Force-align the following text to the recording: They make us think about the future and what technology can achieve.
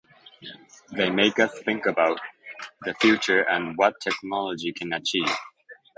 They 0.93 1.11
make 1.11 1.37
us 1.39 1.59
think 1.59 1.85
about 1.85 2.19
the 2.83 2.95
future 2.95 3.41
and 3.47 3.77
what 3.77 4.01
technology 4.01 4.73
can 4.73 4.93
achieve. 4.93 5.29